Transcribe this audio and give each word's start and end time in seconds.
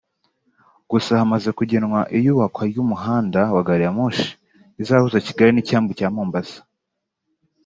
gusa 0.91 1.11
hamaze 1.19 1.49
kugenwa 1.59 1.99
iyubakwa 2.17 2.61
ry’umuhanda 2.71 3.41
wa 3.55 3.61
gari 3.67 3.83
ya 3.85 3.91
moshi 3.97 4.29
izahuza 4.81 5.23
Kigali 5.25 5.51
n’icyambu 5.53 5.91
cya 5.99 6.07
Mombasa 6.15 6.59